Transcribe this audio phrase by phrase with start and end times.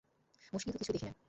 [0.53, 1.13] মুশকিল তো কিছুই দেখি নে।